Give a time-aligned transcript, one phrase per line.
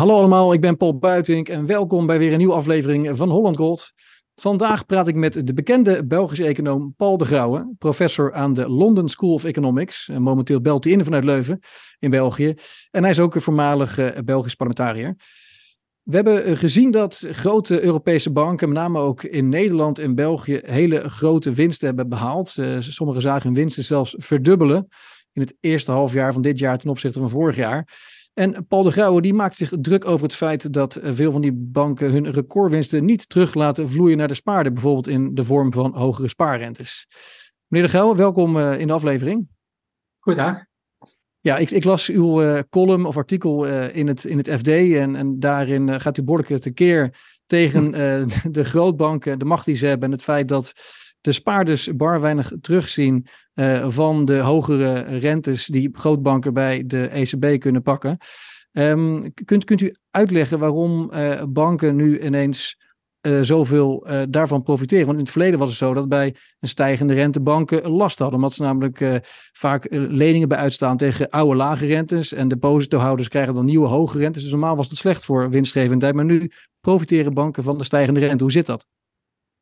[0.00, 3.56] Hallo allemaal, ik ben Paul Buitink en welkom bij weer een nieuwe aflevering van Holland
[3.56, 3.92] Gold.
[4.34, 9.08] Vandaag praat ik met de bekende Belgische econoom Paul de Grauwe, professor aan de London
[9.08, 10.08] School of Economics.
[10.08, 11.58] En momenteel belt hij in vanuit Leuven
[11.98, 12.54] in België.
[12.90, 15.14] En hij is ook een voormalig uh, Belgisch parlementariër.
[16.02, 20.60] We hebben eh, gezien dat grote Europese banken, met name ook in Nederland en België,
[20.62, 22.56] hele grote winsten hebben behaald.
[22.56, 24.88] Uh, sommige zagen hun winsten zelfs verdubbelen
[25.32, 27.88] in het eerste halfjaar van dit jaar ten opzichte van vorig jaar.
[28.34, 31.52] En Paul de Grauwe die maakt zich druk over het feit dat veel van die
[31.52, 35.94] banken hun recordwinsten niet terug laten vloeien naar de spaarder, bijvoorbeeld in de vorm van
[35.96, 37.06] hogere spaarrentes.
[37.66, 39.48] Meneer de Grauwe, welkom in de aflevering.
[40.18, 40.68] Goedendag.
[41.42, 44.68] Ja, ik, ik, las uw uh, column of artikel uh, in, het, in het FD
[44.68, 49.74] en, en daarin uh, gaat u behoorlijk tekeer tegen de, de grootbanken, de macht die
[49.74, 50.72] ze hebben en het feit dat
[51.20, 53.26] de spaarders bar weinig terugzien
[53.88, 58.18] van de hogere rentes die grootbanken bij de ECB kunnen pakken.
[58.72, 61.10] Um, kunt, kunt u uitleggen waarom
[61.48, 62.76] banken nu ineens
[63.26, 65.06] uh, zoveel daarvan profiteren.
[65.06, 68.36] Want in het verleden was het zo dat bij een stijgende rente banken last hadden.
[68.36, 69.20] Omdat ze namelijk
[69.52, 72.32] vaak leningen bij uitstaan tegen oude lage rentes.
[72.32, 74.42] En depositohouders krijgen dan nieuwe hoge rentes.
[74.42, 76.14] Dus normaal was het slecht voor winstgevendheid.
[76.14, 78.42] Maar nu profiteren banken van de stijgende rente.
[78.42, 78.86] Hoe zit dat?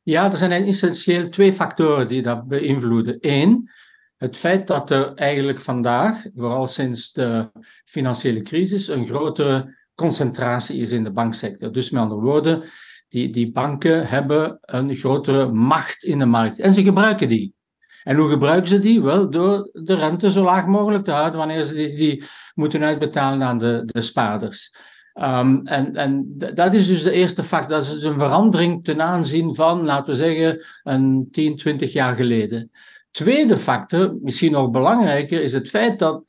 [0.09, 3.17] Ja, er zijn essentieel twee factoren die dat beïnvloeden.
[3.21, 3.71] Eén,
[4.17, 7.51] het feit dat er eigenlijk vandaag, vooral sinds de
[7.85, 11.73] financiële crisis, een grotere concentratie is in de banksector.
[11.73, 12.63] Dus met andere woorden,
[13.09, 17.55] die, die banken hebben een grotere macht in de markt en ze gebruiken die.
[18.03, 19.03] En hoe gebruiken ze die?
[19.03, 23.43] Wel, door de rente zo laag mogelijk te houden wanneer ze die, die moeten uitbetalen
[23.43, 24.77] aan de, de spaarders.
[25.23, 27.71] Um, en, en dat is dus de eerste factor.
[27.71, 32.17] Dat is dus een verandering ten aanzien van, laten we zeggen, een 10, 20 jaar
[32.17, 32.71] geleden.
[33.11, 36.23] Tweede factor, misschien nog belangrijker, is het feit dat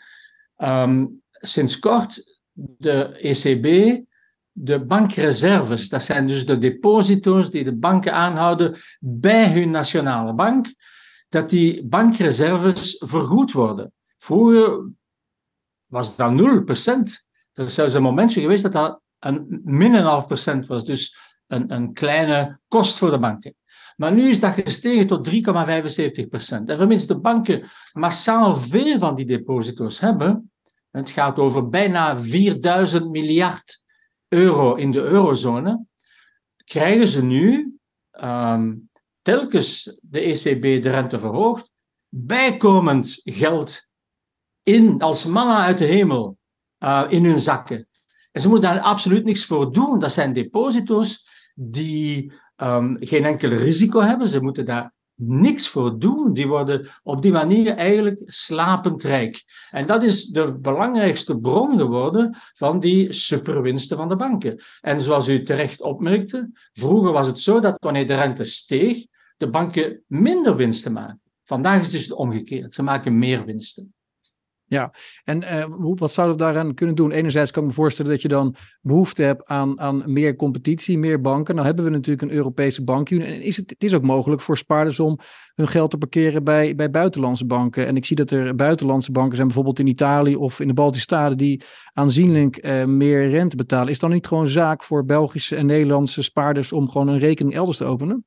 [0.57, 3.97] um, sinds kort de ECB
[4.51, 10.73] de bankreserves, dat zijn dus de deposito's die de banken aanhouden bij hun nationale bank,
[11.29, 13.91] dat die bankreserves vergoed worden.
[14.17, 14.89] Vroeger
[15.85, 17.28] was dat 0%.
[17.59, 21.17] Er is zelfs een momentje geweest dat dat een min een half procent was, dus
[21.47, 23.55] een, een kleine kost voor de banken.
[23.95, 25.33] Maar nu is dat gestegen tot 3,75%
[26.65, 30.51] En vermits de banken massaal veel van die deposito's hebben,
[30.91, 33.81] het gaat over bijna 4000 miljard
[34.27, 35.85] euro in de eurozone,
[36.65, 37.77] krijgen ze nu
[38.11, 38.89] um,
[39.21, 41.71] telkens de ECB de rente verhoogt,
[42.09, 43.89] bijkomend geld
[44.63, 46.38] in, als manna uit de hemel
[46.79, 47.87] uh, in hun zakken.
[48.31, 49.99] En ze moeten daar absoluut niks voor doen.
[49.99, 54.27] Dat zijn deposito's die um, geen enkel risico hebben.
[54.27, 56.31] Ze moeten daar niks voor doen.
[56.31, 59.43] Die worden op die manier eigenlijk slapend rijk.
[59.69, 64.61] En dat is de belangrijkste bron geworden van die superwinsten van de banken.
[64.81, 69.05] En zoals u terecht opmerkte, vroeger was het zo dat wanneer de rente steeg,
[69.37, 71.21] de banken minder winsten maken.
[71.43, 72.73] Vandaag is het dus omgekeerd.
[72.73, 73.93] Ze maken meer winsten.
[74.69, 74.93] Ja,
[75.23, 75.65] en uh,
[75.95, 77.11] wat zou dat daaraan kunnen doen?
[77.11, 81.21] Enerzijds kan ik me voorstellen dat je dan behoefte hebt aan, aan meer competitie, meer
[81.21, 81.53] banken.
[81.55, 83.25] Nou hebben we natuurlijk een Europese bankunie.
[83.25, 85.19] En is het, het is ook mogelijk voor spaarders om
[85.55, 87.87] hun geld te parkeren bij, bij buitenlandse banken.
[87.87, 91.03] En ik zie dat er buitenlandse banken zijn, bijvoorbeeld in Italië of in de Baltische
[91.03, 91.61] Staten, die
[91.93, 93.89] aanzienlijk uh, meer rente betalen.
[93.89, 97.77] Is dan niet gewoon zaak voor Belgische en Nederlandse spaarders om gewoon een rekening elders
[97.77, 98.25] te openen?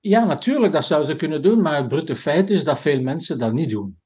[0.00, 1.62] Ja, natuurlijk, dat zouden ze kunnen doen.
[1.62, 4.02] Maar het brute feit is dat veel mensen dat niet doen.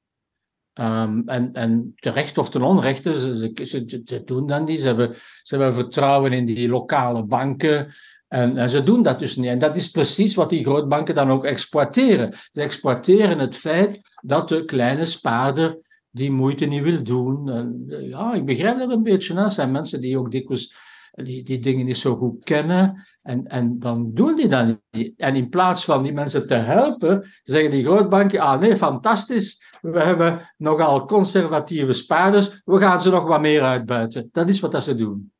[0.79, 4.79] Um, en, en terecht of ten onrechte, ze, ze, ze, doen dat niet.
[4.79, 7.93] Ze hebben, ze hebben vertrouwen in die lokale banken.
[8.27, 9.49] En, en, ze doen dat dus niet.
[9.49, 12.33] En dat is precies wat die grootbanken dan ook exploiteren.
[12.51, 15.79] Ze exploiteren het feit dat de kleine spaarder
[16.11, 17.49] die moeite niet wil doen.
[17.49, 19.33] En, ja, ik begrijp dat een beetje.
[19.35, 20.73] Er zijn mensen die ook dikwijls
[21.11, 23.07] die, die dingen niet zo goed kennen.
[23.29, 25.13] En, en dan doen die dat niet.
[25.17, 29.99] En in plaats van die mensen te helpen, zeggen die grootbanken: ah nee, fantastisch we
[29.99, 32.61] hebben nogal conservatieve spaarders.
[32.65, 34.29] We gaan ze nog wat meer uitbuiten.
[34.31, 35.31] Dat is wat dat ze doen.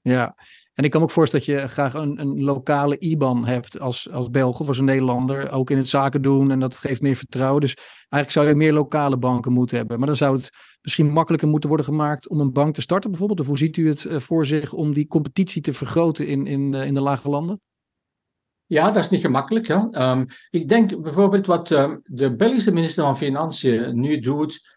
[0.00, 0.34] Ja,
[0.74, 4.30] en ik kan ook voorstellen dat je graag een, een lokale IBAN hebt als, als
[4.30, 5.50] Belg of als een Nederlander.
[5.50, 7.60] Ook in het zaken doen en dat geeft meer vertrouwen.
[7.60, 9.98] Dus eigenlijk zou je meer lokale banken moeten hebben.
[9.98, 10.50] Maar dan zou het
[10.82, 13.40] misschien makkelijker moeten worden gemaakt om een bank te starten bijvoorbeeld.
[13.40, 16.74] Of hoe ziet u het eh, voor zich om die competitie te vergroten in, in,
[16.74, 17.60] in de lage landen?
[18.66, 19.68] Ja, dat is niet gemakkelijk.
[19.68, 24.76] Um, ik denk bijvoorbeeld wat um, de Belgische minister van Financiën nu doet,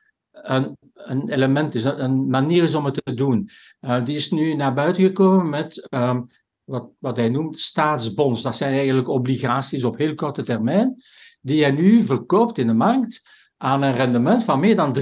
[0.96, 3.50] een, element is, een manier is om het te doen.
[3.82, 6.26] Uh, die is nu naar buiten gekomen met um,
[6.64, 8.42] wat, wat hij noemt staatsbonds.
[8.42, 11.04] Dat zijn eigenlijk obligaties op heel korte termijn,
[11.42, 13.22] die hij nu verkoopt in de markt
[13.58, 15.02] aan een rendement van meer dan 3%.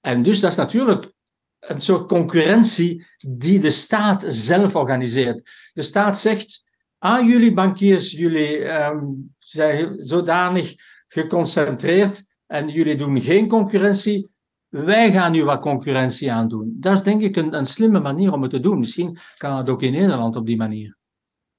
[0.00, 1.12] en dus dat is natuurlijk
[1.58, 5.50] een soort concurrentie die de staat zelf organiseert.
[5.72, 6.64] De staat zegt,
[6.98, 10.74] ah, jullie bankiers, jullie um, zijn zodanig
[11.08, 14.30] geconcentreerd en jullie doen geen concurrentie.
[14.68, 16.76] Wij gaan nu wat concurrentie aandoen.
[16.80, 18.78] Dat is denk ik een, een slimme manier om het te doen.
[18.78, 20.96] Misschien kan het ook in Nederland op die manier.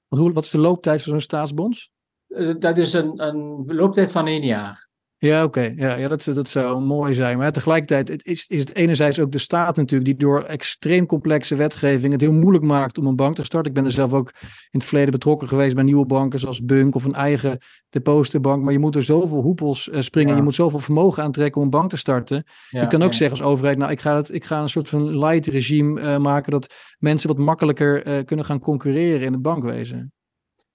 [0.08, 1.90] Wat is de looptijd van zo'n staatsbonds?
[2.28, 4.88] Uh, dat is een, een looptijd van één jaar.
[5.24, 5.72] Ja, oké.
[5.76, 7.38] Ja, ja dat, dat zou mooi zijn.
[7.38, 11.56] Maar tegelijkertijd het is, is het enerzijds ook de staat natuurlijk die door extreem complexe
[11.56, 13.70] wetgeving het heel moeilijk maakt om een bank te starten.
[13.70, 16.94] Ik ben er zelf ook in het verleden betrokken geweest bij nieuwe banken zoals Bunk
[16.94, 17.58] of een eigen
[17.90, 18.62] depositobank.
[18.62, 20.36] Maar je moet er zoveel hoepels uh, springen.
[20.36, 22.44] Je moet zoveel vermogen aantrekken om een bank te starten.
[22.68, 25.18] je kan ook zeggen als overheid, nou ik ga, het, ik ga een soort van
[25.18, 30.12] light regime uh, maken dat mensen wat makkelijker uh, kunnen gaan concurreren in het bankwezen.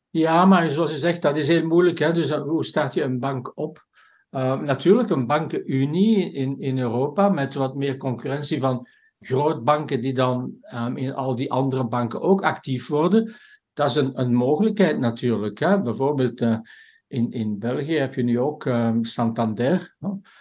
[0.09, 1.99] Ja, maar zoals je zegt, dat is heel moeilijk.
[1.99, 2.13] Hè?
[2.13, 3.86] Dus hoe start je een bank op?
[4.37, 8.87] Uh, natuurlijk een bankenunie in, in Europa met wat meer concurrentie van
[9.19, 13.33] grootbanken die dan um, in al die andere banken ook actief worden.
[13.73, 15.59] Dat is een, een mogelijkheid natuurlijk.
[15.59, 15.81] Hè?
[15.81, 16.57] Bijvoorbeeld uh,
[17.07, 19.95] in, in België heb je nu ook um, Santander.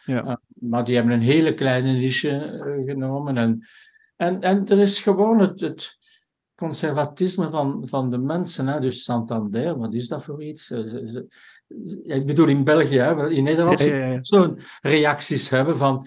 [0.05, 0.25] Ja.
[0.25, 3.37] Uh, maar die hebben een hele kleine niche genomen.
[3.37, 3.67] En,
[4.17, 5.97] en, en er is gewoon het, het
[6.55, 8.67] conservatisme van, van de mensen.
[8.67, 8.81] Hè?
[8.81, 10.75] Dus Santander, wat is dat voor iets?
[12.03, 14.19] Ik bedoel in België, hè, in Nederland ja, ja, ja.
[14.23, 16.07] zo'n reacties hebben van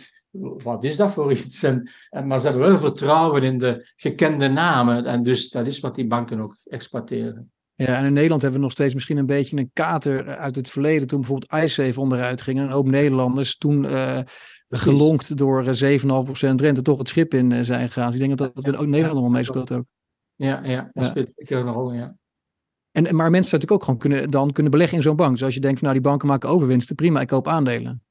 [0.64, 1.64] wat is dat voor iets?
[1.64, 5.80] En, en, maar ze hebben wel vertrouwen in de gekende namen en dus dat is
[5.80, 7.52] wat die banken ook exploiteren.
[7.76, 10.70] Ja, en in Nederland hebben we nog steeds misschien een beetje een kater uit het
[10.70, 11.08] verleden.
[11.08, 14.20] Toen bijvoorbeeld iSafe onderuit ging en ook Nederlanders toen uh,
[14.68, 15.70] gelonkt door 7,5%
[16.56, 18.12] rente toch het schip in uh, zijn gegaan.
[18.12, 19.86] Dus ik denk dat dat, ook Nederland nog wel meespeelt ook.
[20.36, 22.16] Ja, ja, dat speelt zeker een rol, ja.
[23.06, 25.32] En, maar mensen natuurlijk ook gewoon kunnen, dan kunnen beleggen in zo'n bank.
[25.32, 28.04] Dus als je denkt, van, nou die banken maken overwinsten, prima, ik koop aandelen.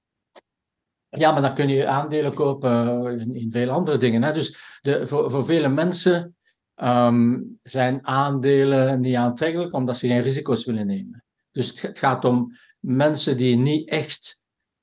[1.09, 4.23] Ja, maar dan kun je aandelen kopen in, in veel andere dingen.
[4.23, 4.33] Hè?
[4.33, 6.37] Dus de, voor, voor vele mensen
[6.83, 11.25] um, zijn aandelen niet aantrekkelijk omdat ze geen risico's willen nemen.
[11.51, 14.43] Dus het, het gaat om mensen die niet echt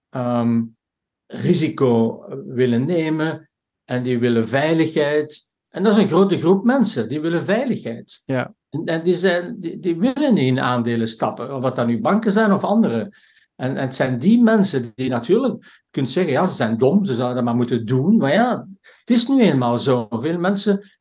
[0.09, 0.77] um,
[1.25, 3.49] risico willen nemen
[3.83, 5.51] en die willen veiligheid.
[5.69, 8.21] En dat is een grote groep mensen, die willen veiligheid.
[8.25, 8.53] Ja.
[8.85, 12.31] En die, zijn, die, die, willen niet in aandelen stappen, of wat dat nu banken
[12.31, 12.99] zijn of andere.
[13.55, 17.13] En, en het zijn die mensen die natuurlijk, kunt zeggen, ja, ze zijn dom, ze
[17.13, 18.17] zouden dat maar moeten doen.
[18.17, 20.07] Maar ja, het is nu eenmaal zo.
[20.09, 20.91] Veel mensen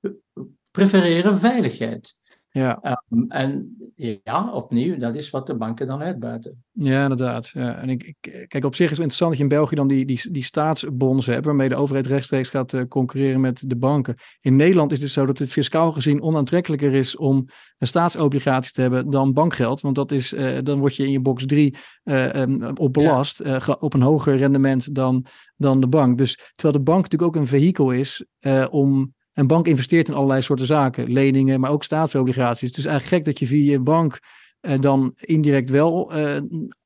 [0.70, 2.16] prefereren veiligheid.
[2.50, 2.98] Ja.
[3.08, 6.64] Um, en ja, opnieuw, dat is wat de banken dan uitbuiten.
[6.72, 7.50] Ja, inderdaad.
[7.54, 7.76] Ja.
[7.76, 8.14] En ik,
[8.48, 11.26] kijk, op zich is het interessant dat je in België dan die, die, die staatsbonds
[11.26, 14.14] hebt, waarmee de overheid rechtstreeks gaat uh, concurreren met de banken.
[14.40, 17.46] In Nederland is het zo dat het fiscaal gezien onaantrekkelijker is om
[17.78, 19.80] een staatsobligatie te hebben dan bankgeld.
[19.80, 23.42] Want dat is, uh, dan word je in je box 3 uh, um, op belast,
[23.44, 23.60] ja.
[23.78, 25.24] op een hoger rendement dan,
[25.56, 26.18] dan de bank.
[26.18, 28.24] Dus terwijl de bank natuurlijk ook een vehikel is
[28.70, 32.72] om een bank investeert in allerlei soorten zaken, leningen, maar ook staatsobligaties.
[32.72, 34.20] Dus eigenlijk gek dat je via je bank
[34.60, 36.40] uh, dan indirect wel uh,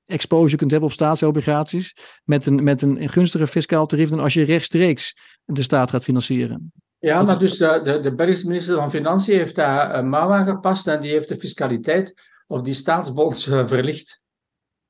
[0.06, 4.44] exposure kunt hebben op staatsobligaties met een, met een gunstiger fiscaal tarief dan als je
[4.44, 6.72] rechtstreeks de staat gaat financieren.
[6.98, 10.46] Ja, maar dus de, de, de Belgische minister van Financiën heeft daar een mouw aan
[10.46, 12.14] gepast en die heeft de fiscaliteit
[12.46, 14.20] op die staatsbonds verlicht.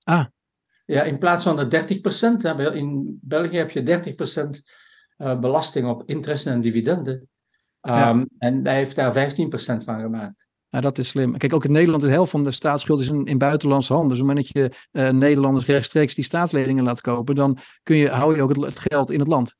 [0.04, 0.24] Ah.
[0.84, 1.84] Ja, in plaats van de
[2.72, 4.14] 30%, in België heb je
[5.16, 7.28] 30% belasting op interesse en dividenden.
[7.82, 10.46] Um, En hij heeft daar 15% van gemaakt.
[10.68, 11.36] Ja, dat is slim.
[11.36, 14.10] Kijk, ook in Nederland de helft van de staatsschuld is in, in buitenlandse handen.
[14.10, 17.96] Dus op het moment dat je uh, Nederlanders rechtstreeks die staatsleningen laat kopen, dan kun
[17.96, 19.56] je, hou je ook het, het geld in het land.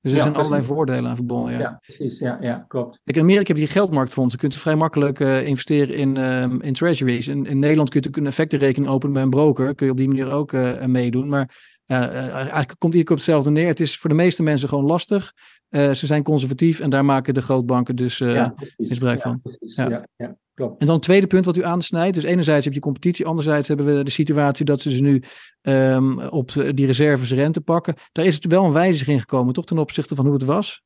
[0.00, 0.52] Dus er ja, zijn precies.
[0.52, 1.52] allerlei voordelen aan verbonden.
[1.52, 2.18] Ja, ja precies.
[2.18, 3.00] Ja, ja, klopt.
[3.04, 4.50] Kijk, in Amerika heb je die geldmarktfondsen.
[4.50, 7.28] Je vrij makkelijk uh, investeren in, um, in treasuries.
[7.28, 9.74] In, in Nederland kun je een effectenrekening openen bij een broker.
[9.74, 11.28] Kun je op die manier ook uh, meedoen.
[11.28, 11.56] Maar
[11.86, 13.66] eigenlijk komt ieder op hetzelfde neer.
[13.66, 15.32] Het is voor de meeste mensen gewoon lastig.
[15.70, 19.40] Uh, ze zijn conservatief en daar maken de grootbanken dus uh, ja, misbruik van.
[19.58, 20.06] Ja, ja.
[20.16, 20.80] ja, klopt.
[20.80, 22.14] En dan het tweede punt wat u aansnijdt.
[22.14, 25.22] Dus enerzijds heb je competitie, anderzijds hebben we de situatie dat ze ze nu
[25.62, 27.94] um, op die reserves rente pakken.
[28.12, 30.82] Daar is het wel een wijziging gekomen, toch ten opzichte van hoe het was?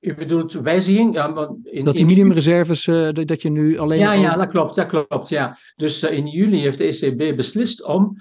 [0.00, 1.14] U bedoelt wijziging?
[1.14, 3.98] Ja, in, dat die minimumreserves, uh, dat je nu alleen...
[3.98, 5.58] Ja, ja, dat klopt, dat klopt, ja.
[5.76, 8.16] Dus in juli heeft de ECB beslist om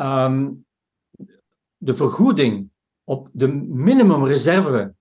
[0.00, 0.64] um,
[1.76, 2.72] de vergoeding
[3.04, 4.94] op de minimumreserve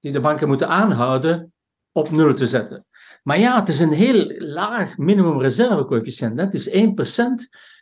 [0.00, 1.52] die de banken moeten aanhouden
[1.92, 2.86] op nul te zetten.
[3.22, 6.40] Maar ja, het is een heel laag minimumreservecoëfficiënt.
[6.40, 6.72] Het is 1%.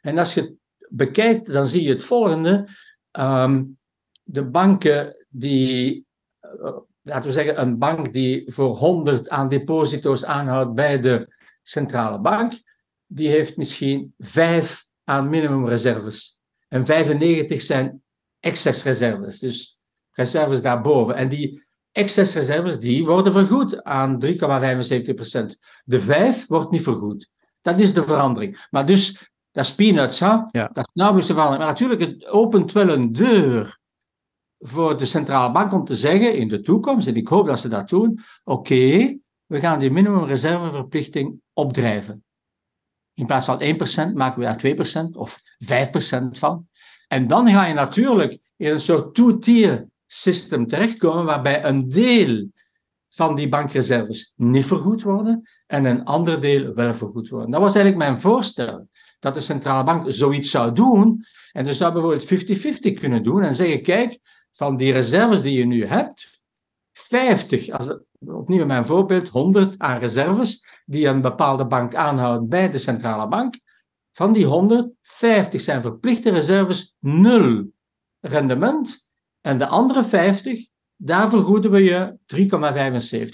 [0.01, 0.55] En als je het
[0.89, 2.69] bekijkt, dan zie je het volgende.
[3.19, 3.79] Um,
[4.23, 6.07] de banken die,
[6.43, 12.21] uh, laten we zeggen, een bank die voor 100 aan deposito's aanhoudt bij de centrale
[12.21, 12.53] bank,
[13.07, 16.41] die heeft misschien 5 aan minimumreserves.
[16.69, 18.03] En 95 zijn
[18.41, 19.81] excess reserves, dus
[20.11, 21.15] reserves daarboven.
[21.15, 24.31] En die excesreserves die worden vergoed aan 3,75%.
[25.85, 27.31] De 5 wordt niet vergoed.
[27.61, 28.67] Dat is de verandering.
[28.71, 30.27] Maar dus, dat is peanuts, hè?
[30.27, 30.71] Ja.
[30.73, 31.65] Dat is nauwelijks de verandering.
[31.65, 33.79] Maar natuurlijk, het opent wel een deur
[34.59, 37.69] voor de centrale bank om te zeggen in de toekomst, en ik hoop dat ze
[37.69, 42.25] dat doen, oké, we gaan die minimumreserveverplichting opdrijven.
[43.15, 43.63] In plaats van
[44.11, 46.69] 1% maken we daar 2% of 5% van.
[47.11, 52.49] En dan ga je natuurlijk in een soort two-tier system terechtkomen, waarbij een deel
[53.09, 57.51] van die bankreserves niet vergoed worden en een ander deel wel vergoed worden.
[57.51, 58.89] Dat was eigenlijk mijn voorstel,
[59.19, 61.25] dat de centrale bank zoiets zou doen.
[61.53, 64.19] En dus zou bijvoorbeeld 50-50 kunnen doen en zeggen, kijk,
[64.53, 66.43] van die reserves die je nu hebt,
[66.93, 72.79] 50, als, opnieuw mijn voorbeeld, 100 aan reserves die een bepaalde bank aanhoudt bij de
[72.79, 73.55] centrale bank.
[74.13, 77.73] Van die 150 zijn verplichte reserves nul
[78.21, 79.09] rendement.
[79.41, 82.17] En de andere 50, daar vergoeden we je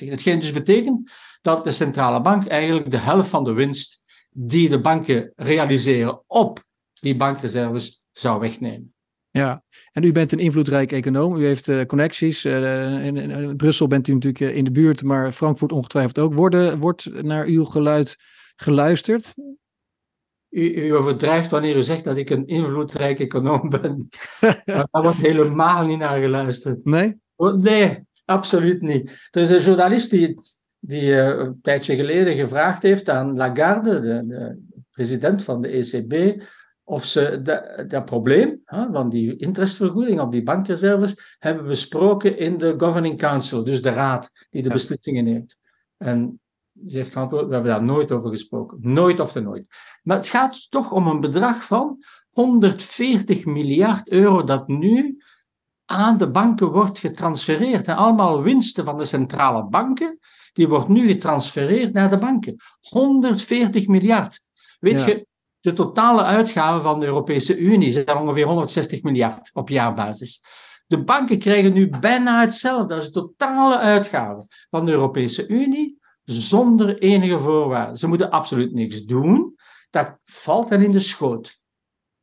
[0.03, 0.09] 3,75.
[0.09, 4.81] Hetgeen dus betekent dat de centrale bank eigenlijk de helft van de winst die de
[4.81, 6.65] banken realiseren op
[7.01, 8.95] die bankreserves zou wegnemen.
[9.31, 11.37] Ja, en u bent een invloedrijk econoom.
[11.37, 12.45] U heeft uh, connecties.
[12.45, 16.35] Uh, in, in, Brussel bent u natuurlijk uh, in de buurt, maar Frankfurt ongetwijfeld ook.
[16.35, 18.17] Worden, wordt naar uw geluid
[18.57, 19.35] geluisterd?
[20.57, 24.09] U, u, overdrijft wanneer u zegt dat ik een invloedrijk econoom ben.
[24.65, 26.85] Daar wordt helemaal niet naar geluisterd.
[26.85, 27.21] Nee?
[27.35, 29.29] Oh, nee, absoluut niet.
[29.31, 30.41] Er is een journalist die,
[30.79, 34.59] die een tijdje geleden gevraagd heeft aan Lagarde, de, de
[34.91, 36.43] president van de ECB,
[36.85, 42.59] of ze dat, dat probleem hè, van die interestvergoeding op die bankreserves hebben besproken in
[42.59, 45.57] de Governing Council, dus de raad die de beslissingen neemt.
[45.97, 46.41] En
[46.89, 48.79] ze heeft geantwoord, we hebben daar nooit over gesproken.
[48.81, 49.65] Nooit of te nooit.
[50.03, 55.23] Maar het gaat toch om een bedrag van 140 miljard euro dat nu
[55.85, 57.89] aan de banken wordt getransfereerd.
[57.89, 60.19] En allemaal winsten van de centrale banken,
[60.53, 62.57] die wordt nu getransfereerd naar de banken.
[62.81, 64.41] 140 miljard.
[64.79, 65.07] Weet Ja.
[65.07, 65.27] je,
[65.61, 70.43] de totale uitgaven van de Europese Unie zijn ongeveer 160 miljard op jaarbasis.
[70.87, 72.95] De banken krijgen nu bijna hetzelfde.
[72.95, 77.97] Dat is de totale uitgaven van de Europese Unie zonder enige voorwaarden.
[77.97, 79.55] Ze moeten absoluut niks doen.
[79.91, 81.65] Dat valt hen in de schoot.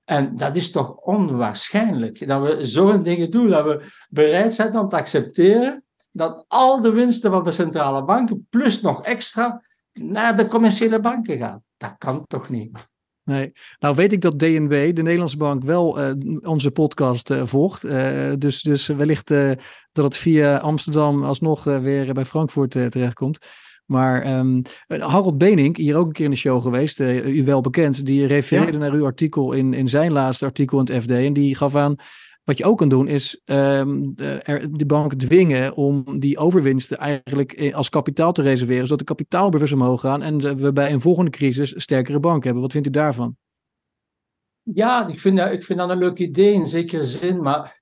[0.04, 4.90] En dat is toch onwaarschijnlijk dat we zo'n dingen doen, dat we bereid zijn om
[4.90, 10.48] te accepteren dat al de winsten van de centrale banken, plus nog extra, naar de
[10.48, 11.64] commerciële banken gaan.
[11.78, 12.92] Dat kan toch niet?
[13.24, 13.52] Nee.
[13.80, 17.84] Nou weet ik dat DNB, de Nederlandse bank, wel eh, onze podcast eh, volgt.
[17.84, 19.28] Eh, dus, dus wellicht
[19.92, 23.48] dat het via Amsterdam alsnog weer bij Frankfurt terechtkomt.
[23.86, 27.62] Maar ehm, Harold Benink, hier ook een keer in de show geweest, eh, u wel
[27.62, 28.78] bekend, die refereerde Ja.
[28.78, 31.12] naar uw artikel in, in zijn laatste artikel in het FD.
[31.12, 31.96] En die gaf aan,
[32.44, 36.98] wat je ook kan doen, is ehm, de, er, de banken dwingen om die overwinsten
[36.98, 41.02] eigenlijk eh, als kapitaal te reserveren, zodat de kapitaalbuffers omhoog gaan en we bij een
[41.02, 42.62] volgende crisis sterkere banken hebben.
[42.62, 43.38] Wat vindt u daarvan?
[44.62, 47.82] Ja, ik vind, dat, ik vind dat een leuk idee in zekere zin, maar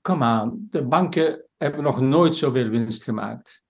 [0.00, 3.61] kom aan, de banken hebben nog nooit zoveel winst gemaakt.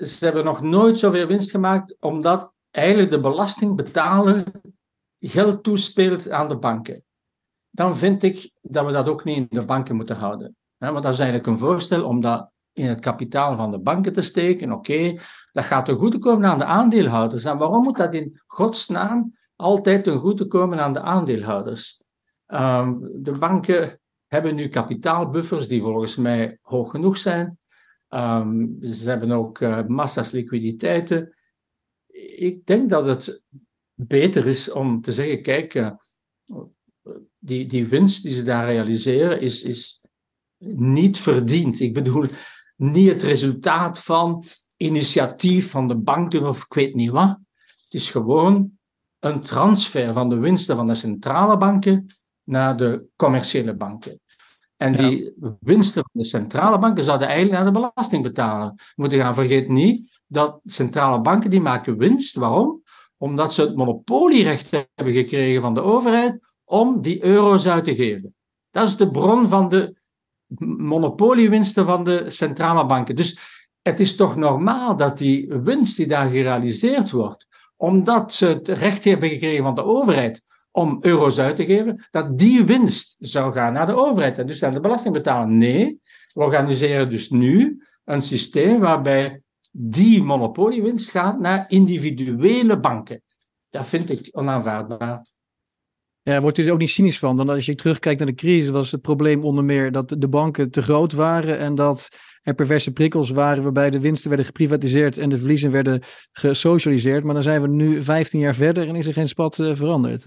[0.00, 4.44] Ze hebben nog nooit zoveel winst gemaakt omdat eigenlijk de belastingbetaler
[5.18, 7.04] geld toespeelt aan de banken.
[7.70, 10.56] Dan vind ik dat we dat ook niet in de banken moeten houden.
[10.78, 14.20] Want dat is eigenlijk een voorstel om dat in het kapitaal van de banken te
[14.20, 14.72] steken.
[14.72, 15.20] Oké,
[15.52, 17.44] dat gaat ten goede komen aan de aandeelhouders.
[17.44, 22.02] En waarom moet dat in godsnaam altijd ten goede komen aan de aandeelhouders?
[22.46, 27.58] Ehm, de banken hebben nu kapitaalbuffers die volgens mij hoog genoeg zijn.
[28.14, 31.34] Ehm, ze hebben ook eh, massa's liquiditeiten.
[32.36, 33.42] Ik denk dat het
[33.94, 35.90] beter is om te zeggen: kijk, eh,
[37.38, 40.04] die, die winst die ze daar realiseren is, is
[40.76, 41.80] niet verdiend.
[41.80, 42.26] Ik bedoel,
[42.76, 44.44] niet het resultaat van
[44.76, 47.38] initiatief van de banken of ik weet niet wat.
[47.84, 48.78] Het is gewoon
[49.18, 52.06] een transfer van de winsten van de centrale banken
[52.42, 54.20] naar de commerciële banken.
[54.76, 54.98] En Ja.
[54.98, 59.34] die winsten van de centrale banken zouden eigenlijk naar de belastingbetaler moeten gaan.
[59.34, 62.36] Vergeet niet dat centrale banken die maken winst.
[62.36, 62.82] Waarom?
[63.16, 68.34] Omdat ze het monopolierecht hebben gekregen van de overheid om die euro's uit te geven.
[68.70, 69.96] Dat is de bron van de
[70.76, 73.16] monopoliewinsten van de centrale banken.
[73.16, 73.38] Dus
[73.82, 79.04] het is toch normaal dat die winst die daar gerealiseerd wordt, omdat ze het recht
[79.04, 80.42] hebben gekregen van de overheid
[80.74, 84.60] om euro's uit te geven, dat die winst zou gaan naar de overheid en dus
[84.60, 85.48] naar de belastingbetaler.
[85.48, 86.00] Nee,
[86.32, 89.40] we organiseren dus nu een systeem waarbij
[89.70, 93.22] die monopoliewinst gaat naar individuele banken.
[93.70, 95.26] Dat vind ik onaanvaardbaar.
[96.22, 97.36] Ja, wordt u er ook niet cynisch van?
[97.36, 100.70] Dan als je terugkijkt naar de crisis, was het probleem onder meer dat de banken
[100.70, 102.08] te groot waren en dat
[102.42, 106.02] er perverse prikkels waren waarbij de winsten werden geprivatiseerd en de verliezen werden
[106.32, 107.24] gesocialiseerd.
[107.24, 110.26] Maar dan zijn we nu 15 jaar verder en is er geen spat uh, veranderd.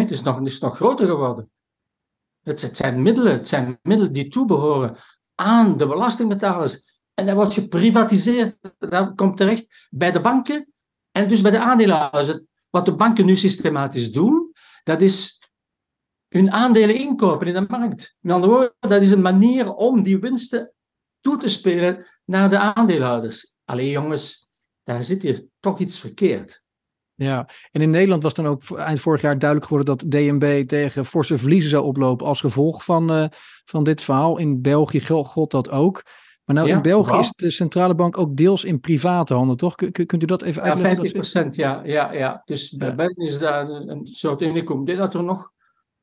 [0.00, 1.50] Het is nog, het is nog groter geworden.
[2.42, 4.96] Het, het, zijn middelen, het zijn middelen die toebehoren
[5.34, 7.00] aan de belastingbetalers.
[7.14, 8.58] En dat wordt geprivatiseerd.
[8.78, 10.72] Dat komt terecht bij de banken
[11.10, 12.40] en dus bij de aandeelhouders.
[12.70, 14.52] Wat de banken nu systematisch doen,
[14.84, 15.40] dat is
[16.28, 18.16] hun aandelen inkopen in de markt.
[18.20, 20.72] Met andere woorden, dat is een manier om die winsten
[21.20, 23.54] toe te spelen naar de aandeelhouders.
[23.64, 24.48] Alleen jongens,
[24.82, 26.62] daar zit hier toch iets verkeerd.
[27.14, 31.04] Ja, en in Nederland was dan ook eind vorig jaar duidelijk geworden dat DNB tegen
[31.04, 33.26] forse verliezen zou oplopen als gevolg van, uh,
[33.64, 34.38] van dit verhaal.
[34.38, 36.02] In België geldt dat ook.
[36.44, 39.74] Maar nou, in België is de centrale bank ook deels in private handen, toch?
[39.74, 40.90] kunt u dat even uitleggen?
[40.90, 42.42] Ja, 50 procent, ja, ja, ja.
[42.44, 44.88] Dus bij België is daar een soort unicum.
[44.88, 45.52] Ik dat er nog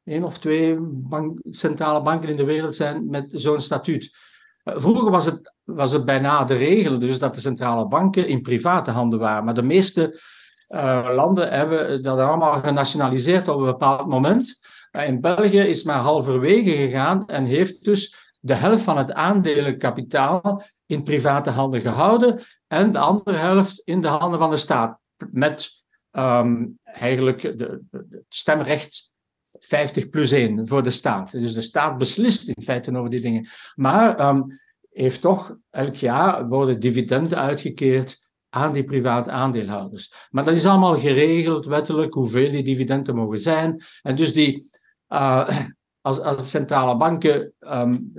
[0.04, 4.16] één of twee bank, centrale banken in de wereld zijn met zo'n statuut.
[4.64, 8.42] Eh, vroeger was het, was het bijna de regel, dus dat de centrale banken in
[8.42, 9.46] private handen waren.
[9.46, 10.22] Maar de meeste
[10.70, 14.60] uh, landen hebben dat allemaal genationaliseerd op een bepaald moment.
[14.92, 20.64] Uh, in België is maar halverwege gegaan en heeft dus de helft van het aandelenkapitaal
[20.86, 25.00] in private handen gehouden en de andere helft in de handen van de staat.
[25.32, 25.70] Met
[26.12, 27.82] um, eigenlijk de,
[28.30, 29.12] stemrecht
[29.60, 31.32] 50 plus 1 voor de staat.
[31.32, 33.48] Dus de staat beslist in feite over die dingen.
[33.76, 34.60] Maar um,
[34.90, 40.14] heeft toch elk jaar worden dividenden uitgekeerd aan die private aandeelhouders.
[40.30, 43.84] Maar dat is allemaal geregeld wettelijk, hoeveel die dividenden mogen zijn.
[44.02, 44.70] En dus die,
[45.10, 45.60] uh,
[46.02, 48.14] als, als centrale banken um,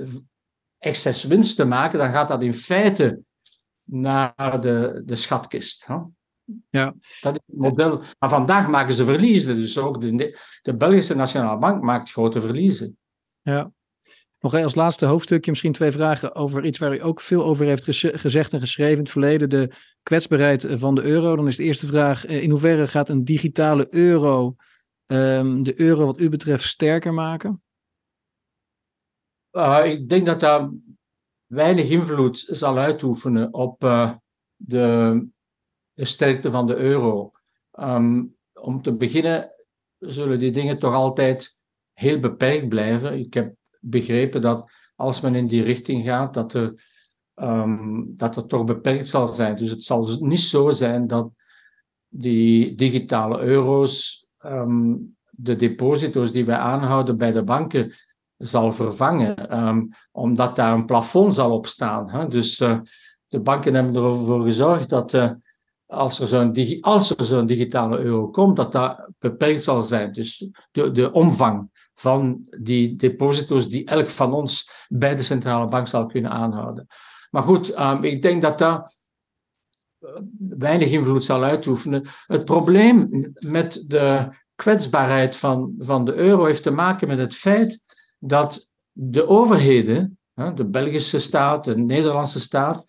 [0.79, 3.21] excess winst maken, dan gaat dat in feite
[3.85, 5.87] naar de, de schatkist.
[5.87, 5.97] Hè?
[6.71, 6.95] Ja.
[7.21, 8.03] Dat is het model.
[8.19, 9.57] Maar vandaag maken ze verliezen.
[9.57, 12.99] Dus ook de, de Belgische Nationale Bank maakt grote verliezen.
[13.43, 13.71] Ja.
[14.41, 17.85] Nog als laatste hoofdstukje misschien twee vragen over iets waar u ook veel over heeft
[18.01, 19.49] gezegd en geschreven in het verleden.
[19.49, 21.37] De kwetsbaarheid van de euro.
[21.37, 24.57] Dan is de eerste vraag, eh, in hoeverre gaat een digitale euro
[25.07, 27.63] um, de euro wat u betreft sterker maken?
[29.53, 30.71] Uh, ik denk dat dat
[31.47, 34.13] weinig invloed zal uitoefenen op uh,
[34.57, 35.29] de,
[35.95, 37.31] sterkte van de euro.
[37.73, 39.53] Um, om te beginnen
[39.99, 41.59] zullen die dingen toch altijd
[41.93, 43.19] heel beperkt blijven.
[43.19, 46.83] Ik heb begrepen dat als men in die richting gaat, dat er,
[47.35, 49.57] um, dat er toch beperkt zal zijn.
[49.57, 51.31] Dus het zal niet zo zijn dat
[52.09, 57.93] die digitale euro's um, de deposito's die wij aanhouden bij de banken
[58.37, 62.11] zal vervangen, um, omdat daar een plafond zal op staan.
[62.11, 62.27] Hè?
[62.27, 62.79] Dus uh,
[63.29, 65.31] de banken hebben ervoor gezorgd dat uh,
[65.87, 66.81] als er zo'n digi
[67.23, 70.13] zo digitale euro komt, dat dat beperkt zal zijn.
[70.13, 75.87] Dus de, de omvang van die deposito's die elk van ons bij de centrale bank
[75.87, 76.87] zal kunnen aanhouden.
[77.31, 79.01] Maar goed, um, ik denk dat dat
[79.99, 80.09] eh,
[80.39, 82.07] weinig invloed zal uitoefenen.
[82.27, 83.09] Het probleem
[83.39, 87.83] met de kwetsbaarheid van, van de euro heeft te maken met het feit
[88.19, 90.19] dat de overheden,
[90.55, 92.85] de Belgische staat, de Nederlandse staat,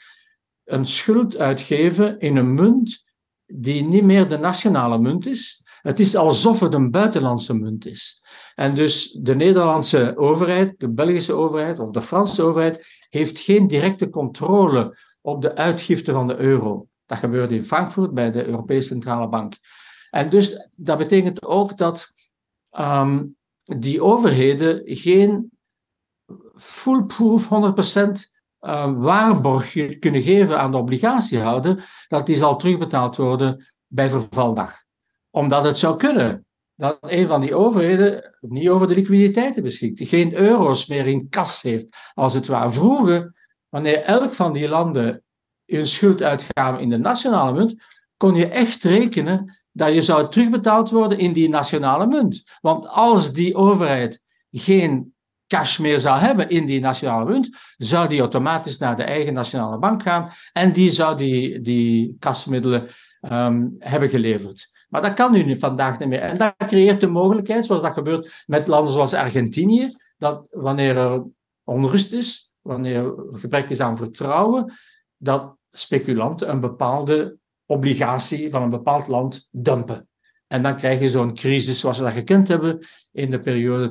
[0.63, 3.03] een schuld uitgeven in een munt
[3.45, 5.60] die niet meer de nationale munt is.
[5.81, 8.23] Het is alsof het een buitenlandse munt is.
[8.55, 14.09] En dus de Nederlandse overheid, de Belgische overheid of de Franse overheid heeft geen directe
[14.09, 16.87] controle op de uitgifte van de euro.
[17.05, 19.53] Dat gebeurde in Frankfurt bij de Europese Centrale Bank.
[20.09, 22.07] En dus dat betekent ook dat
[22.79, 25.51] um, die overheden geen
[26.55, 27.49] foolproof 100%
[28.61, 34.83] uh, waarborg kunnen geven aan de obligatiehouder dat die zal terugbetaald worden bij vervaldag.
[35.31, 40.33] Omdat het zou kunnen dat een van die overheden niet over de liquiditeiten beschikt, geen
[40.33, 42.71] euro's meer in kas heeft, als het ware.
[42.71, 43.33] Vroeger,
[43.69, 45.23] wanneer elk van die landen
[45.65, 47.75] hun schulduitgaven in de nationale munt,
[48.17, 52.43] kon je echt rekenen dat je zou terugbetaald worden in die nationale munt.
[52.61, 55.13] Want als die overheid geen
[55.47, 59.77] cash meer zou hebben in die nationale munt, zou die automatisch naar de eigen nationale
[59.77, 62.87] bank gaan en die zou die, die kasmiddelen
[63.31, 64.70] um, hebben geleverd.
[64.91, 66.19] Maar dat kan nu vandaag niet meer.
[66.19, 71.23] En dat creëert de mogelijkheid, zoals dat gebeurt met landen zoals Argentinië, dat wanneer er
[71.63, 74.73] onrust is, wanneer er gebrek is aan vertrouwen,
[75.17, 80.07] dat speculanten een bepaalde obligatie van een bepaald land dumpen.
[80.47, 82.79] En dan krijg je zo'n crisis zoals we dat gekend hebben
[83.11, 83.89] in de periode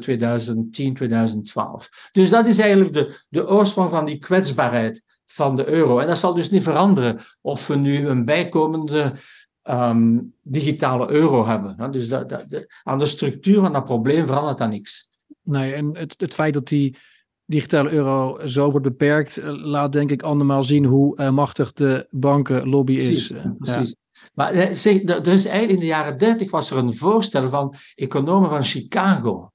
[1.85, 2.11] 2010-2012.
[2.13, 5.99] Dus dat is eigenlijk de, de oorsprong van die kwetsbaarheid van de euro.
[5.99, 9.15] En dat zal dus niet veranderen of we nu een bijkomende
[9.63, 11.93] ehm, digitale euro hebben.
[11.93, 15.11] Dus dat, dat, aan de structuur van dat probleem verandert dan niks.
[15.43, 16.97] Nee, en het, het feit dat die
[17.45, 22.07] digitale euro zo wordt beperkt, eh, laat denk ik andermaal zien hoe uh, machtig de
[22.11, 23.05] bankenlobby is.
[23.05, 23.95] Precies, precies.
[24.35, 28.51] Maar zeg, er is eigenlijk in de jaren 30 was er een voorstel van economen
[28.51, 29.53] van Chicago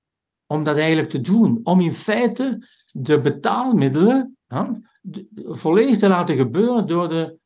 [0.48, 1.60] om dat eigenlijk te doen.
[1.64, 4.38] Om in feite de betaalmiddelen
[5.36, 7.38] volledig te laten gebeuren door de,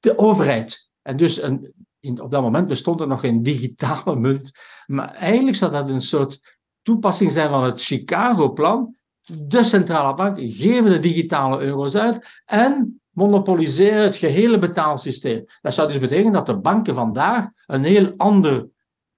[0.00, 0.87] de overheid.
[1.08, 4.52] En dus een, in, op dat moment bestond er nog geen digitale munt.
[4.86, 8.96] Maar eigenlijk zou dat een soort toepassing zijn van het Chicago-plan.
[9.22, 15.44] De centrale bank geven de digitale euro's uit en monopoliseren het gehele betaalsysteem.
[15.60, 18.68] Dat zou dus betekenen dat de banken vandaag een heel ander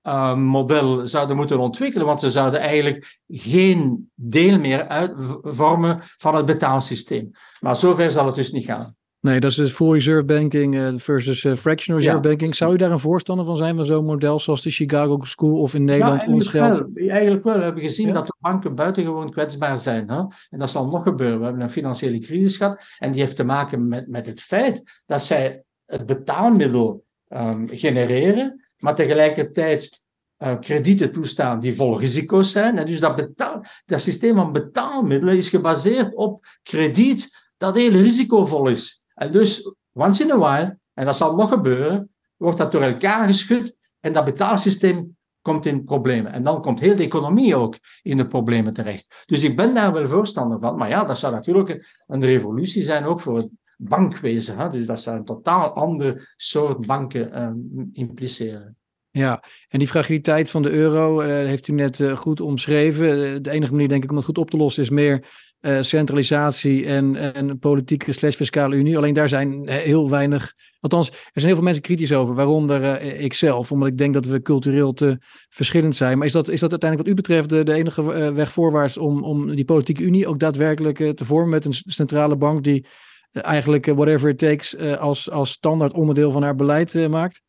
[0.03, 6.47] uh, model zouden moeten ontwikkelen, want ze zouden eigenlijk geen deel meer uitvormen van het
[6.47, 7.31] betaalsysteem.
[7.61, 8.95] Maar zover zal het dus niet gaan.
[9.21, 12.55] Nee, dat is dus full reserve banking eh, versus uh, fractional reserve banking.
[12.55, 15.75] Zou je daar een voorstander van zijn van zo'n model zoals de Chicago School of
[15.75, 16.79] in Nederland ja, ons geld?
[16.95, 17.57] Wel, eigenlijk wel.
[17.57, 20.11] We hebben gezien dat de banken buitengewoon kwetsbaar zijn.
[20.11, 20.19] Hè?
[20.51, 21.39] En dat zal nog gebeuren.
[21.39, 25.03] We hebben een financiële crisis gehad en die heeft te maken met, met het feit
[25.07, 30.03] dat zij het betaalmiddel um, genereren, maar tegelijkertijd
[30.39, 32.79] uh, kredieten toestaan die vol risico's zijn.
[32.79, 38.69] En dus dat, betaal, dat systeem van betaalmiddelen is gebaseerd op krediet dat heel risicovol
[38.69, 39.00] is.
[39.21, 43.27] En dus, once in a while, en dat zal nog gebeuren, wordt dat door elkaar
[43.27, 46.33] geschud en dat betaalsysteem komt in problemen.
[46.33, 49.25] En dan komt heel de economie ook in de problemen terecht.
[49.27, 50.77] Dus ik ben daar wel voorstander van.
[50.77, 54.59] Maar ja, dat zou natuurlijk een revolutie zijn ook voor het bankwezen.
[54.59, 54.69] Hè?
[54.69, 57.51] Dus dat zou een totaal ander soort banken uh,
[57.93, 58.77] impliceren.
[59.11, 63.43] Ja, en die fragiliteit van de euro uh, heeft u net uh, goed omschreven.
[63.43, 65.27] De enige manier, denk ik, om het goed op te lossen is meer
[65.61, 68.97] uh, centralisatie en, en politieke slash fiscale unie.
[68.97, 73.21] Alleen daar zijn heel weinig, althans, er zijn heel veel mensen kritisch over, waaronder uh,
[73.23, 75.19] ik zelf, omdat ik denk dat we cultureel te
[75.49, 76.19] verschillend zijn.
[76.19, 79.25] Maar is dat, is dat uiteindelijk wat u betreft de, enige uh, weg voorwaarts om,
[79.25, 82.87] om die politieke unie ook daadwerkelijk te vormen met een centrale bank die
[83.33, 87.43] eigenlijk whatever it takes als, als standaard onderdeel van haar beleid maakt?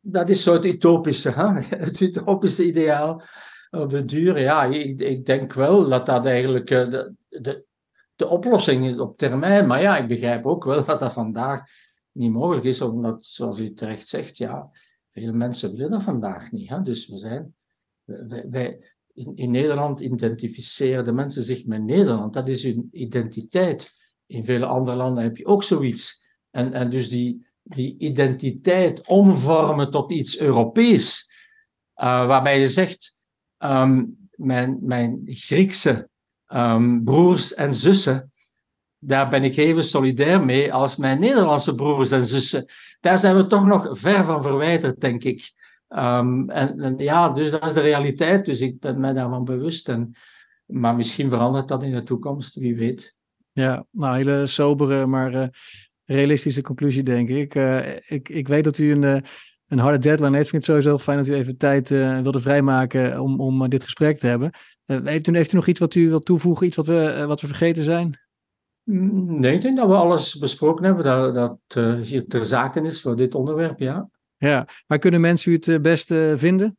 [0.00, 1.46] Dat is zo het utopische, hè?
[1.86, 3.22] het utopische ideaal
[3.70, 4.40] op de duur.
[4.40, 6.70] Ja, ik, ik denk wel dat dat eigenlijk
[7.30, 7.64] de,
[8.16, 9.66] de, oplossing is op termijn.
[9.66, 11.62] Maar ja, ik begrijp ook wel dat dat vandaag
[12.12, 14.70] niet mogelijk is, omdat, zoals u terecht zegt, ja,
[15.08, 16.68] veel mensen willen dat vandaag niet.
[16.68, 16.82] Hè?
[16.82, 17.54] Dus we zijn,
[18.50, 18.82] wij,
[19.34, 22.32] in, Nederland identificeren de mensen zich met Nederland.
[22.32, 23.90] Dat is hun identiteit.
[24.26, 26.28] In vele andere landen heb je ook zoiets.
[26.50, 31.28] En, en dus die, die identiteit omvormen tot iets Europees,
[31.96, 33.18] uh, waarbij je zegt,
[33.58, 36.09] um, mijn, mijn Griekse
[36.54, 38.32] um, broers en zussen,
[38.98, 42.66] daar ben ik even solidair mee als mijn Nederlandse broers en zussen.
[43.00, 45.52] Daar zijn we toch nog ver van verwijderd, denk ik.
[45.88, 49.88] Um, en, en, ja, dus dat is de realiteit, dus ik ben mij daarvan bewust.
[49.88, 50.14] En,
[50.66, 53.14] maar misschien verandert dat in de toekomst, wie weet.
[53.52, 55.46] Ja, nou, hele sobere, maar uh,
[56.04, 57.54] realistische conclusie, denk ik.
[57.54, 58.28] Uh, ik.
[58.28, 59.16] Ik weet dat u een, uh,
[59.70, 60.44] een harde deadline heeft.
[60.44, 64.18] Ik vind het sowieso fijn dat u even tijd wilde vrijmaken om, om dit gesprek
[64.18, 64.50] te hebben.
[64.84, 67.46] heeft, u, heeft u nog iets wat u wilt toevoegen, iets wat we, wat we
[67.46, 68.20] vergeten zijn?
[68.82, 73.00] Mm, nee, ik denk dat we alles besproken hebben, dat, dat hier ter zake is
[73.00, 74.08] voor dit onderwerp, ja.
[74.36, 76.76] Ja, maar kunnen mensen u het beste vinden?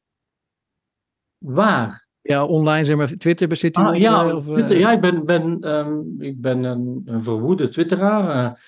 [1.38, 2.10] Waar?
[2.22, 5.76] Ja, online, zeg maar, Twitter zit u ah, ja, of, Twitter, ja, ik ben, ben,
[5.76, 8.60] um, ik ben een, een verwoede twitteraar,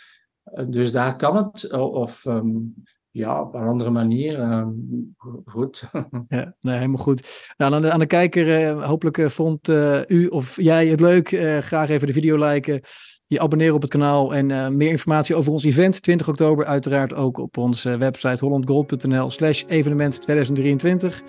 [0.45, 1.71] uh, dus daar kan het.
[1.73, 2.75] Of um,
[3.13, 4.39] ja, op een andere manier.
[4.39, 5.89] Um, goed.
[6.27, 7.53] ja, nee, helemaal goed.
[7.57, 9.67] Nou, aan, de, aan de kijker, uh, hopelijk uh, vond
[10.07, 11.27] u of jij het leuk.
[11.59, 12.81] graag even de video liken
[13.27, 17.37] je abonneren op het kanaal en meer informatie over ons event 20 oktober uiteraard ook
[17.37, 21.21] op onze website hollandgold.nl slash evenement 2023.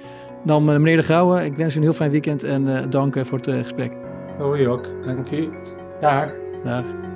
[0.44, 3.50] Dan meneer De Gouwen, ik wens u een heel fijn weekend en dank voor het
[3.50, 3.92] gesprek.
[4.38, 5.48] Hoi ook, dank u.
[6.00, 6.34] Dag.
[6.64, 7.13] Dag.